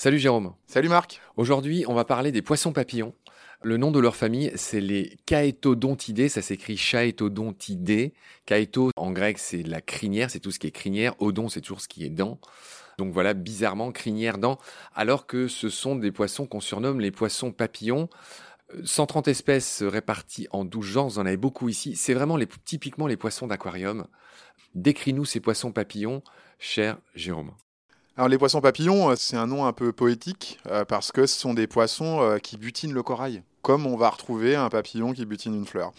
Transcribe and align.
Salut 0.00 0.18
Jérôme. 0.18 0.54
Salut 0.66 0.88
Marc. 0.88 1.20
Aujourd'hui, 1.36 1.84
on 1.86 1.92
va 1.92 2.06
parler 2.06 2.32
des 2.32 2.40
poissons 2.40 2.72
papillons. 2.72 3.12
Le 3.60 3.76
nom 3.76 3.90
de 3.90 4.00
leur 4.00 4.16
famille, 4.16 4.50
c'est 4.54 4.80
les 4.80 5.18
Chaetodontidés. 5.28 6.30
Ça 6.30 6.40
s'écrit 6.40 6.78
Chaetodontidés. 6.78 8.14
Chaeto, 8.48 8.92
en 8.96 9.10
grec, 9.10 9.38
c'est 9.38 9.62
la 9.62 9.82
crinière, 9.82 10.30
c'est 10.30 10.40
tout 10.40 10.52
ce 10.52 10.58
qui 10.58 10.68
est 10.68 10.70
crinière. 10.70 11.14
Odon, 11.20 11.50
c'est 11.50 11.60
toujours 11.60 11.82
ce 11.82 11.88
qui 11.88 12.06
est 12.06 12.08
dent. 12.08 12.38
Donc 12.96 13.12
voilà, 13.12 13.34
bizarrement, 13.34 13.92
crinière, 13.92 14.38
dent. 14.38 14.58
Alors 14.94 15.26
que 15.26 15.48
ce 15.48 15.68
sont 15.68 15.96
des 15.96 16.12
poissons 16.12 16.46
qu'on 16.46 16.60
surnomme 16.60 17.00
les 17.00 17.10
poissons 17.10 17.52
papillons. 17.52 18.08
130 18.84 19.28
espèces 19.28 19.82
réparties 19.82 20.48
en 20.50 20.64
12 20.64 20.86
genres, 20.86 21.08
vous 21.08 21.18
en 21.18 21.26
avez 21.26 21.36
beaucoup 21.36 21.68
ici. 21.68 21.96
C'est 21.96 22.14
vraiment 22.14 22.36
les, 22.36 22.46
typiquement 22.46 23.06
les 23.06 23.16
poissons 23.16 23.46
d'aquarium. 23.46 24.06
Décris-nous 24.74 25.24
ces 25.24 25.40
poissons 25.40 25.72
papillons, 25.72 26.22
cher 26.58 26.98
Jérôme. 27.14 27.52
Alors 28.16 28.28
les 28.28 28.38
poissons 28.38 28.60
papillons, 28.60 29.10
euh, 29.10 29.14
c'est 29.16 29.36
un 29.36 29.46
nom 29.46 29.64
un 29.64 29.72
peu 29.72 29.92
poétique 29.92 30.58
euh, 30.66 30.84
parce 30.84 31.10
que 31.10 31.26
ce 31.26 31.40
sont 31.40 31.54
des 31.54 31.66
poissons 31.66 32.20
euh, 32.20 32.38
qui 32.38 32.56
butinent 32.56 32.92
le 32.92 33.02
corail, 33.02 33.42
comme 33.62 33.86
on 33.86 33.96
va 33.96 34.10
retrouver 34.10 34.56
un 34.56 34.68
papillon 34.68 35.12
qui 35.12 35.24
butine 35.24 35.54
une 35.54 35.66
fleur. 35.66 35.92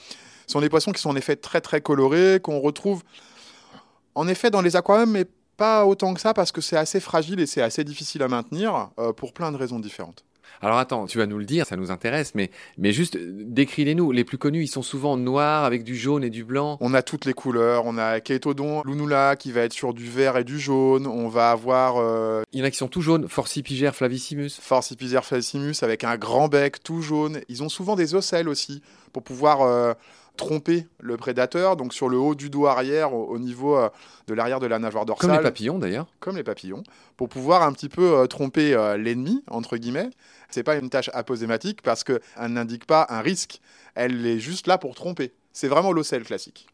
Ce 0.46 0.54
sont 0.54 0.62
des 0.62 0.70
poissons 0.70 0.92
qui 0.92 1.02
sont 1.02 1.10
en 1.10 1.16
effet 1.16 1.36
très 1.36 1.62
très 1.62 1.82
colorés, 1.82 2.40
qu'on 2.42 2.60
retrouve 2.60 3.02
en 4.14 4.28
effet 4.28 4.52
dans 4.52 4.62
les 4.62 4.76
aquariums, 4.76 5.10
mais 5.10 5.26
pas 5.58 5.86
autant 5.86 6.14
que 6.14 6.22
ça 6.22 6.34
parce 6.34 6.52
que 6.52 6.62
c'est 6.62 6.78
assez 6.78 7.00
fragile 7.00 7.40
et 7.40 7.48
c'est 7.48 7.62
assez 7.62 7.84
difficile 7.84 8.22
à 8.24 8.28
maintenir 8.28 8.90
pour 9.18 9.34
plein 9.34 9.52
de 9.52 9.58
raisons 9.58 9.80
différentes. 9.80 10.24
Alors 10.62 10.78
attends, 10.78 11.06
tu 11.08 11.18
vas 11.18 11.26
nous 11.26 11.38
le 11.38 11.46
dire, 11.46 11.66
ça 11.66 11.76
nous 11.78 11.92
intéresse, 11.92 12.34
mais, 12.36 12.52
mais 12.78 12.92
juste 12.92 13.18
décris-les-nous. 13.18 14.12
Les 14.12 14.24
plus 14.24 14.38
connus, 14.38 14.64
ils 14.64 14.68
sont 14.68 14.82
souvent 14.82 15.18
noirs 15.18 15.64
avec 15.64 15.84
du 15.84 15.96
jaune 15.96 16.24
et 16.24 16.30
du 16.30 16.44
blanc. 16.44 16.78
On 16.82 16.94
a 16.94 17.02
toutes 17.02 17.26
les 17.26 17.34
couleurs. 17.34 17.84
On 17.86 17.98
a 17.98 18.20
Kaetodon 18.20 18.84
Lunula 18.84 19.36
qui 19.36 19.52
va 19.52 19.62
être 19.62 19.74
sur 19.74 19.94
du 19.94 20.10
vert 20.10 20.38
et 20.38 20.44
du 20.44 20.60
jaune. 20.60 21.08
On 21.08 21.28
va 21.30 21.52
avoir. 21.52 21.96
Euh, 21.98 22.44
Il 22.54 22.60
y 22.60 22.64
en 22.64 22.66
a 22.66 22.72
qui 22.72 22.78
sont 22.78 22.88
tout 22.88 23.02
jaunes. 23.02 23.28
Forcipiger 23.28 23.92
flavissimus. 23.92 24.50
Forcipiger 24.62 25.22
flavissimus 25.24 25.76
avec 25.82 26.04
un 26.04 26.18
grand 26.18 26.48
bec 26.48 26.84
tout 26.84 27.02
jaune. 27.02 27.42
Ils 27.50 27.64
ont 27.64 27.70
souvent 27.70 27.96
des 27.96 28.16
ocelles 28.16 28.50
aussi 28.50 28.82
pour 29.14 29.24
pouvoir. 29.24 29.62
Euh, 29.62 29.94
tromper 30.42 30.88
le 31.00 31.16
prédateur, 31.18 31.78
donc 31.78 31.94
sur 31.94 32.10
le 32.10 32.18
haut 32.18 32.36
du 32.36 32.50
dos 32.50 32.66
arrière, 32.66 33.14
au, 33.14 33.38
niveau 33.38 33.78
euh, 33.78 33.90
de 34.28 34.34
l'arrière 34.34 34.60
de 34.60 34.66
la 34.66 34.80
nageoire 34.80 35.06
dorsale. 35.06 35.30
Comme 35.30 35.38
les 35.38 35.44
papillons 35.44 35.78
d'ailleurs. 35.78 36.08
Comme 36.20 36.36
les 36.36 36.44
papillons, 36.44 36.84
pour 37.16 37.30
pouvoir 37.30 37.62
un 37.62 37.72
petit 37.72 37.90
peu 37.90 38.28
tromper 38.28 38.76
l'ennemi, 38.98 39.44
entre 39.50 39.78
guillemets. 39.78 40.10
C'est 40.50 40.64
pas 40.64 40.76
une 40.76 40.90
tâche 40.90 41.10
aposématique 41.14 41.82
parce 41.82 42.04
qu'elle 42.04 42.22
n'indique 42.48 42.86
pas 42.86 43.06
un 43.10 43.22
risque. 43.22 43.62
Elle 43.96 44.26
est 44.26 44.40
juste 44.40 44.68
là 44.68 44.78
pour 44.78 44.96
tromper. 44.96 45.32
C'est 45.54 45.68
vraiment 45.68 45.92
l'ocelle 45.92 46.24
classique. 46.24 46.68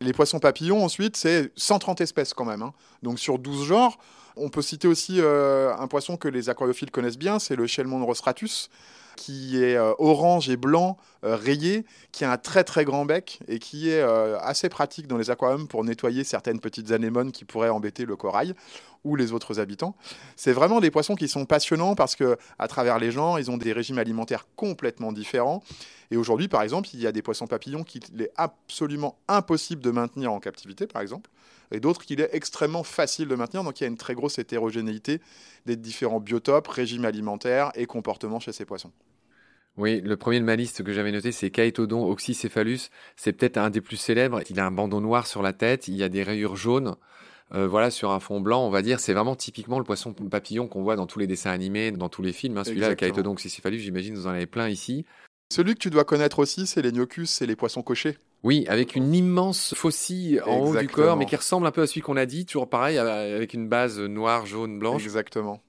Les 0.00 0.12
poissons 0.12 0.38
papillons, 0.38 0.84
ensuite, 0.84 1.16
c'est 1.16 1.50
130 1.56 2.00
espèces 2.00 2.34
quand 2.34 2.44
même. 2.44 2.62
Hein. 2.62 2.72
Donc 3.02 3.18
sur 3.18 3.38
12 3.38 3.66
genres, 3.66 3.98
on 4.36 4.50
peut 4.50 4.62
citer 4.62 4.88
aussi 4.88 5.20
euh, 5.20 5.74
un 5.76 5.86
poisson 5.86 6.16
que 6.16 6.28
les 6.28 6.48
aquariophiles 6.50 6.90
connaissent 6.90 7.18
bien, 7.18 7.38
c'est 7.38 7.56
le 7.56 7.66
Chelmon 7.66 8.04
rostratus, 8.04 8.68
qui 9.16 9.62
est 9.62 9.76
euh, 9.76 9.92
orange 9.98 10.48
et 10.48 10.56
blanc, 10.56 10.96
euh, 11.24 11.34
rayé, 11.34 11.84
qui 12.12 12.24
a 12.24 12.30
un 12.30 12.36
très 12.36 12.62
très 12.62 12.84
grand 12.84 13.04
bec 13.04 13.40
et 13.48 13.58
qui 13.58 13.90
est 13.90 14.00
assez 14.00 14.68
pratique 14.68 15.06
dans 15.06 15.16
les 15.16 15.30
aquariums 15.30 15.66
pour 15.66 15.82
nettoyer 15.84 16.24
certaines 16.24 16.60
petites 16.60 16.92
anémones 16.92 17.32
qui 17.32 17.44
pourraient 17.44 17.68
embêter 17.68 18.04
le 18.04 18.16
corail 18.16 18.54
ou 19.06 19.16
les 19.16 19.32
autres 19.32 19.60
habitants. 19.60 19.94
C'est 20.34 20.52
vraiment 20.52 20.80
des 20.80 20.90
poissons 20.90 21.14
qui 21.14 21.28
sont 21.28 21.46
passionnants 21.46 21.94
parce 21.94 22.16
que 22.16 22.36
à 22.58 22.68
travers 22.68 22.98
les 22.98 23.10
gens, 23.10 23.36
ils 23.36 23.50
ont 23.50 23.56
des 23.56 23.72
régimes 23.72 23.98
alimentaires 23.98 24.46
complètement 24.56 25.12
différents. 25.12 25.62
Et 26.10 26.16
aujourd'hui, 26.16 26.48
par 26.48 26.62
exemple, 26.62 26.88
il 26.92 27.00
y 27.00 27.06
a 27.06 27.12
des 27.12 27.22
poissons 27.22 27.46
papillons 27.46 27.84
qu'il 27.84 28.02
est 28.20 28.32
absolument 28.36 29.18
impossible 29.28 29.82
de 29.82 29.90
maintenir 29.90 30.32
en 30.32 30.40
captivité, 30.40 30.86
par 30.86 31.02
exemple, 31.02 31.30
et 31.70 31.80
d'autres 31.80 32.04
qu'il 32.04 32.20
est 32.20 32.30
extrêmement 32.32 32.82
facile 32.82 33.28
de 33.28 33.34
maintenir. 33.34 33.64
Donc 33.64 33.80
il 33.80 33.84
y 33.84 33.86
a 33.86 33.88
une 33.88 33.96
très 33.96 34.14
grosse 34.14 34.38
hétérogénéité 34.38 35.20
des 35.64 35.76
différents 35.76 36.20
biotopes, 36.20 36.68
régimes 36.68 37.04
alimentaires 37.04 37.70
et 37.74 37.86
comportements 37.86 38.40
chez 38.40 38.52
ces 38.52 38.64
poissons. 38.64 38.92
Oui, 39.76 40.00
le 40.00 40.16
premier 40.16 40.40
de 40.40 40.44
ma 40.44 40.56
liste 40.56 40.82
que 40.82 40.92
j'avais 40.92 41.12
noté, 41.12 41.32
c'est 41.32 41.54
Chaetodon 41.54 42.08
oxycephalus. 42.08 42.90
C'est 43.14 43.32
peut-être 43.32 43.58
un 43.58 43.70
des 43.70 43.80
plus 43.80 43.96
célèbres. 43.96 44.40
Il 44.48 44.58
a 44.58 44.66
un 44.66 44.70
bandeau 44.70 45.00
noir 45.00 45.26
sur 45.26 45.42
la 45.42 45.52
tête, 45.52 45.88
il 45.88 45.96
y 45.96 46.02
a 46.02 46.08
des 46.08 46.22
rayures 46.22 46.56
jaunes. 46.56 46.96
Euh, 47.54 47.68
voilà, 47.68 47.90
sur 47.90 48.10
un 48.10 48.18
fond 48.18 48.40
blanc, 48.40 48.66
on 48.66 48.70
va 48.70 48.82
dire, 48.82 48.98
c'est 48.98 49.12
vraiment 49.12 49.36
typiquement 49.36 49.78
le 49.78 49.84
poisson 49.84 50.12
papillon 50.12 50.66
qu'on 50.66 50.82
voit 50.82 50.96
dans 50.96 51.06
tous 51.06 51.18
les 51.18 51.28
dessins 51.28 51.52
animés, 51.52 51.92
dans 51.92 52.08
tous 52.08 52.22
les 52.22 52.32
films. 52.32 52.58
Hein. 52.58 52.64
Celui-là, 52.64 52.90
le 52.90 52.96
Chaetodon 52.98 53.32
oxycephalus, 53.32 53.78
j'imagine, 53.78 54.14
vous 54.16 54.26
en 54.26 54.30
avez 54.30 54.46
plein 54.46 54.68
ici. 54.68 55.04
Celui 55.52 55.74
que 55.74 55.78
tu 55.78 55.90
dois 55.90 56.04
connaître 56.04 56.40
aussi, 56.40 56.66
c'est 56.66 56.82
les 56.82 56.90
gnocchus, 56.90 57.26
c'est 57.26 57.46
les 57.46 57.54
poissons 57.54 57.82
cochés. 57.82 58.18
Oui, 58.42 58.64
avec 58.68 58.96
une 58.96 59.14
immense 59.14 59.74
faucille 59.74 60.40
en 60.40 60.58
haut 60.58 60.76
du 60.76 60.88
corps, 60.88 61.16
mais 61.16 61.26
qui 61.26 61.36
ressemble 61.36 61.66
un 61.66 61.70
peu 61.70 61.82
à 61.82 61.86
celui 61.86 62.00
qu'on 62.00 62.16
a 62.16 62.26
dit, 62.26 62.46
toujours 62.46 62.68
pareil, 62.68 62.98
avec 62.98 63.54
une 63.54 63.68
base 63.68 64.00
noire, 64.00 64.44
jaune, 64.46 64.78
blanche. 64.78 65.04
Exactement. 65.04 65.62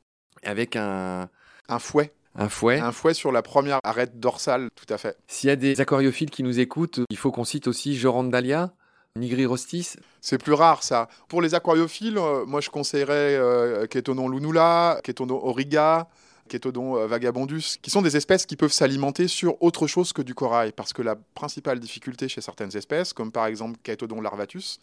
Avec 0.44 0.76
un... 0.76 1.30
Un 1.70 1.80
fouet. 1.80 2.14
Un 2.38 2.50
fouet. 2.50 2.80
Un 2.80 2.92
fouet 2.92 3.16
sur 3.16 3.32
la 3.32 3.42
première 3.42 3.80
arête 3.84 4.20
dorsale, 4.20 4.70
tout 4.76 4.92
à 4.94 4.98
fait. 4.98 5.18
S'il 5.28 5.48
y 5.48 5.52
a 5.52 5.56
des 5.56 5.82
aquariophiles 5.82 6.30
qui 6.30 6.44
nous 6.44 6.60
écoutent, 6.60 7.00
il 7.10 7.18
faut 7.18 7.32
qu'on 7.32 7.44
cite 7.44 7.68
aussi 7.68 7.98
Jorandalia, 7.98 8.74
Nigri 9.16 9.48
rostis. 9.48 9.98
C'est 10.22 10.38
plus 10.38 10.54
rare 10.54 10.84
ça. 10.84 11.08
Pour 11.28 11.42
les 11.42 11.56
aquariophiles, 11.56 12.20
euh, 12.20 12.46
moi 12.46 12.62
je 12.62 12.70
conseillerais 12.70 13.36
euh, 13.36 13.88
lunula, 14.30 15.02
origa, 15.30 16.08
Ketodon 16.48 16.98
euh, 16.98 17.08
vagabondus, 17.08 17.78
qui 17.82 17.90
sont 17.90 18.02
des 18.02 18.16
espèces 18.16 18.46
qui 18.46 18.56
peuvent 18.56 18.72
s'alimenter 18.72 19.28
sur 19.28 19.62
autre 19.62 19.88
chose 19.88 20.14
que 20.14 20.22
du 20.22 20.36
corail, 20.36 20.72
parce 20.72 20.94
que 20.94 21.02
la 21.02 21.16
principale 21.16 21.80
difficulté 21.80 22.30
chez 22.30 22.42
certaines 22.42 22.76
espèces, 22.78 23.14
comme 23.14 23.32
par 23.32 23.48
exemple 23.48 23.80
Ketodon 23.84 24.22
larvatus, 24.22 24.80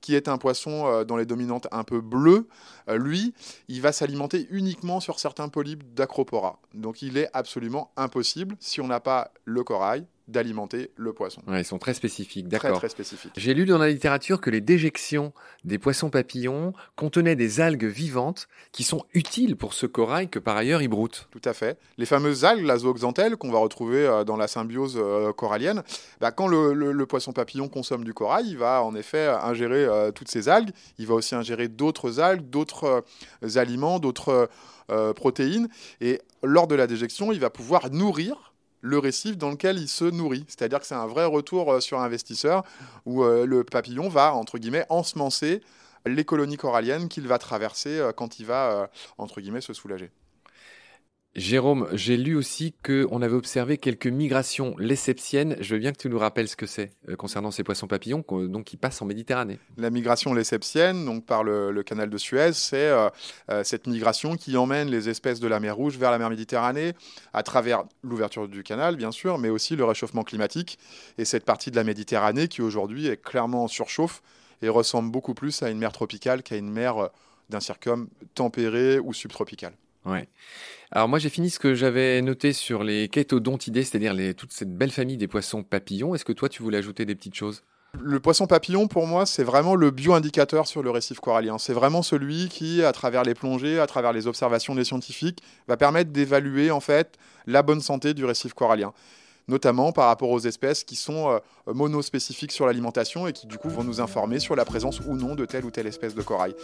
qui 0.00 0.14
est 0.14 0.28
un 0.28 0.38
poisson 0.38 0.86
euh, 0.86 1.04
dont 1.04 1.16
les 1.16 1.26
dominantes 1.26 1.68
un 1.72 1.84
peu 1.84 2.00
bleues, 2.00 2.46
euh, 2.88 2.98
lui, 2.98 3.34
il 3.68 3.80
va 3.80 3.92
s'alimenter 3.92 4.46
uniquement 4.50 5.00
sur 5.00 5.18
certains 5.18 5.48
polypes 5.48 5.94
d'acropora. 5.94 6.60
Donc 6.74 7.02
il 7.02 7.16
est 7.16 7.28
absolument 7.32 7.90
impossible, 7.96 8.56
si 8.60 8.80
on 8.80 8.86
n'a 8.86 9.00
pas 9.00 9.32
le 9.44 9.64
corail, 9.64 10.06
d'alimenter 10.28 10.90
le 10.96 11.12
poisson. 11.12 11.42
ils 11.48 11.64
sont 11.64 11.78
très 11.78 11.92
spécifiques, 11.92 12.48
d'accord. 12.48 12.70
Très, 12.72 12.88
très 12.88 12.88
spécifiques. 12.88 13.32
J'ai 13.36 13.52
lu 13.52 13.66
dans 13.66 13.78
la 13.78 13.88
littérature 13.88 14.40
que 14.40 14.48
les 14.48 14.62
déjections 14.62 15.32
des 15.64 15.78
poissons 15.78 16.08
papillons 16.08 16.72
contenaient 16.96 17.36
des 17.36 17.60
algues 17.60 17.84
vivantes 17.84 18.48
qui 18.72 18.84
sont 18.84 19.04
utiles 19.12 19.56
pour 19.56 19.74
ce 19.74 19.86
corail 19.86 20.28
que 20.28 20.38
par 20.38 20.56
ailleurs 20.56 20.80
ils 20.80 20.88
broutent. 20.88 21.28
Tout 21.30 21.42
à 21.44 21.52
fait. 21.52 21.78
Les 21.98 22.06
fameuses 22.06 22.44
algues, 22.44 22.64
la 22.64 22.78
zooxanthelle, 22.78 23.36
qu'on 23.36 23.50
va 23.50 23.58
retrouver 23.58 24.06
euh, 24.06 24.24
dans 24.24 24.36
la 24.36 24.48
symbiose 24.48 24.96
euh, 24.96 25.32
corallienne, 25.32 25.82
bah, 26.20 26.32
quand 26.32 26.46
le, 26.46 27.04
poisson 27.04 27.32
papillon 27.32 27.68
consomme 27.68 28.02
du 28.02 28.14
corail, 28.14 28.46
il 28.48 28.56
va 28.56 28.82
en 28.82 28.94
effet 28.94 29.26
ingérer 29.28 29.83
euh, 29.84 30.12
toutes 30.12 30.28
ces 30.28 30.48
algues. 30.48 30.72
Il 30.98 31.06
va 31.06 31.14
aussi 31.14 31.34
ingérer 31.34 31.68
d'autres 31.68 32.20
algues, 32.20 32.48
d'autres 32.48 33.04
aliments, 33.56 33.98
d'autres 33.98 34.48
protéines. 35.16 35.68
Et 36.00 36.20
lors 36.42 36.66
de 36.66 36.74
la 36.74 36.86
déjection, 36.86 37.32
il 37.32 37.40
va 37.40 37.48
pouvoir 37.48 37.90
nourrir 37.90 38.54
le 38.84 38.98
récif 38.98 39.38
dans 39.38 39.50
lequel 39.50 39.78
il 39.78 39.88
se 39.88 40.04
nourrit. 40.04 40.44
C'est-à-dire 40.46 40.78
que 40.78 40.86
c'est 40.86 40.94
un 40.94 41.06
vrai 41.06 41.24
retour 41.24 41.72
euh, 41.72 41.80
sur 41.80 42.00
investisseur 42.00 42.64
où 43.06 43.24
euh, 43.24 43.46
le 43.46 43.64
papillon 43.64 44.10
va, 44.10 44.34
entre 44.34 44.58
guillemets, 44.58 44.84
ensemencer 44.90 45.62
les 46.04 46.24
colonies 46.24 46.58
coralliennes 46.58 47.08
qu'il 47.08 47.26
va 47.26 47.38
traverser 47.38 47.98
euh, 47.98 48.12
quand 48.12 48.38
il 48.38 48.44
va, 48.44 48.90
entre 49.16 49.40
guillemets, 49.40 49.62
se 49.62 49.72
soulager. 49.72 50.10
Jérôme, 51.36 51.88
j'ai 51.90 52.16
lu 52.16 52.36
aussi 52.36 52.74
qu'on 52.84 53.20
avait 53.20 53.34
observé 53.34 53.76
quelques 53.76 54.06
migrations 54.06 54.76
lesseptiennes. 54.78 55.56
Je 55.58 55.74
veux 55.74 55.80
bien 55.80 55.90
que 55.90 55.98
tu 55.98 56.08
nous 56.08 56.18
rappelles 56.18 56.46
ce 56.46 56.54
que 56.54 56.66
c'est 56.66 56.92
euh, 57.08 57.16
concernant 57.16 57.50
ces 57.50 57.64
poissons 57.64 57.88
papillons 57.88 58.24
donc, 58.28 58.64
qui 58.64 58.76
passent 58.76 59.02
en 59.02 59.04
Méditerranée. 59.04 59.58
La 59.76 59.90
migration 59.90 60.32
lesseptienne, 60.32 61.04
donc 61.04 61.26
par 61.26 61.42
le, 61.42 61.82
canal 61.82 62.08
de 62.08 62.16
Suez, 62.18 62.52
c'est 62.52 62.76
euh, 62.76 63.08
euh, 63.50 63.64
cette 63.64 63.88
migration 63.88 64.36
qui 64.36 64.56
emmène 64.56 64.88
les 64.88 65.08
espèces 65.08 65.40
de 65.40 65.48
la 65.48 65.58
mer 65.58 65.74
Rouge 65.74 65.98
vers 65.98 66.12
la 66.12 66.18
mer 66.18 66.30
Méditerranée 66.30 66.92
à 67.32 67.42
travers 67.42 67.82
l'ouverture 68.04 68.46
du 68.46 68.62
canal, 68.62 68.94
bien 68.94 69.10
sûr, 69.10 69.38
mais 69.38 69.48
aussi 69.48 69.74
le 69.74 69.84
réchauffement 69.84 70.22
climatique 70.22 70.78
et 71.18 71.24
cette 71.24 71.44
partie 71.44 71.72
de 71.72 71.76
la 71.76 71.82
Méditerranée 71.82 72.46
qui 72.46 72.62
aujourd'hui 72.62 73.08
est 73.08 73.20
clairement 73.20 73.64
en 73.64 73.68
surchauffe 73.68 74.22
et 74.62 74.68
ressemble 74.68 75.10
beaucoup 75.10 75.34
plus 75.34 75.64
à 75.64 75.70
une 75.70 75.78
mer 75.78 75.90
tropicale 75.90 76.44
qu'à 76.44 76.56
une 76.56 76.70
mer 76.70 77.10
d'un 77.50 77.60
circum 77.60 78.08
tempéré 78.36 79.00
ou 79.00 79.12
subtropical. 79.12 79.72
Ouais. 80.04 80.28
Alors 80.90 81.08
moi 81.08 81.18
j'ai 81.18 81.30
fini 81.30 81.50
ce 81.50 81.58
que 81.58 81.74
j'avais 81.74 82.22
noté 82.22 82.52
sur 82.52 82.84
les 82.84 83.10
Chaetodontidés, 83.12 83.82
c'est-à-dire 83.84 84.14
toute 84.36 84.52
cette 84.52 84.72
belle 84.76 84.92
famille 84.92 85.16
des 85.16 85.28
poissons 85.28 85.62
papillons. 85.62 86.14
Est-ce 86.14 86.24
que 86.24 86.32
toi 86.32 86.48
tu 86.48 86.62
voulais 86.62 86.78
ajouter 86.78 87.04
des 87.04 87.14
petites 87.14 87.34
choses? 87.34 87.62
Le 88.00 88.18
poisson 88.18 88.48
papillon, 88.48 88.88
pour 88.88 89.06
moi, 89.06 89.24
c'est 89.24 89.44
vraiment 89.44 89.76
le 89.76 89.92
bio-indicateur 89.92 90.66
sur 90.66 90.82
le 90.82 90.90
récif 90.90 91.20
corallien. 91.20 91.58
C'est 91.58 91.72
vraiment 91.72 92.02
celui 92.02 92.48
qui, 92.48 92.82
à 92.82 92.90
travers 92.90 93.22
les 93.22 93.34
plongées, 93.34 93.78
à 93.78 93.86
travers 93.86 94.12
les 94.12 94.26
observations 94.26 94.74
des 94.74 94.82
scientifiques, 94.82 95.40
va 95.68 95.76
permettre 95.76 96.10
d'évaluer 96.10 96.72
en 96.72 96.80
fait 96.80 97.16
la 97.46 97.62
bonne 97.62 97.80
santé 97.80 98.12
du 98.12 98.24
récif 98.24 98.52
corallien. 98.52 98.92
notamment 99.48 99.92
par 99.92 100.06
rapport 100.06 100.30
aux 100.30 100.40
espèces 100.40 100.84
qui 100.84 100.96
sont 100.96 101.30
euh, 101.30 101.38
monospécifiques 101.72 102.52
sur 102.52 102.66
l'alimentation 102.66 103.26
et 103.26 103.32
qui 103.32 103.46
du 103.46 103.58
coup 103.58 103.68
vont 103.68 103.84
nous 103.84 104.00
informer 104.00 104.38
sur 104.38 104.56
la 104.56 104.64
présence 104.64 105.00
ou 105.00 105.14
non 105.16 105.34
de 105.34 105.44
telle 105.44 105.64
ou 105.64 105.70
telle 105.70 105.86
espèce 105.86 106.14
de 106.14 106.22
corail. 106.22 106.54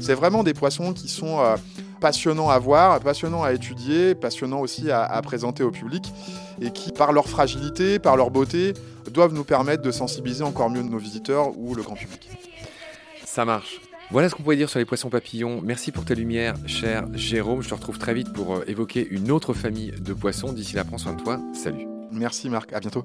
C'est 0.00 0.14
vraiment 0.14 0.42
des 0.42 0.54
poissons 0.54 0.92
qui 0.92 1.08
sont 1.08 1.40
euh, 1.40 1.56
passionnants 2.00 2.48
à 2.48 2.58
voir, 2.58 2.98
passionnants 3.00 3.42
à 3.42 3.52
étudier, 3.52 4.14
passionnants 4.14 4.60
aussi 4.60 4.90
à, 4.90 5.04
à 5.04 5.22
présenter 5.22 5.62
au 5.62 5.70
public 5.70 6.12
et 6.60 6.70
qui, 6.70 6.92
par 6.92 7.12
leur 7.12 7.28
fragilité, 7.28 7.98
par 7.98 8.16
leur 8.16 8.30
beauté, 8.30 8.74
doivent 9.10 9.34
nous 9.34 9.44
permettre 9.44 9.82
de 9.82 9.90
sensibiliser 9.90 10.44
encore 10.44 10.70
mieux 10.70 10.82
nos 10.82 10.98
visiteurs 10.98 11.56
ou 11.58 11.74
le 11.74 11.82
grand 11.82 11.94
public. 11.94 12.28
Ça 13.24 13.44
marche. 13.44 13.80
Voilà 14.10 14.28
ce 14.28 14.34
qu'on 14.34 14.42
pouvait 14.42 14.56
dire 14.56 14.68
sur 14.68 14.80
les 14.80 14.84
poissons 14.84 15.08
papillons. 15.08 15.60
Merci 15.62 15.92
pour 15.92 16.04
ta 16.04 16.14
lumière, 16.14 16.56
cher 16.66 17.06
Jérôme. 17.14 17.62
Je 17.62 17.68
te 17.68 17.74
retrouve 17.74 17.98
très 17.98 18.12
vite 18.12 18.32
pour 18.32 18.56
euh, 18.56 18.64
évoquer 18.66 19.06
une 19.08 19.30
autre 19.30 19.54
famille 19.54 19.92
de 19.92 20.12
poissons. 20.12 20.52
D'ici 20.52 20.74
là, 20.74 20.84
prends 20.84 20.98
soin 20.98 21.12
de 21.12 21.22
toi. 21.22 21.40
Salut. 21.54 21.86
Merci 22.10 22.50
Marc, 22.50 22.72
à 22.72 22.80
bientôt. 22.80 23.04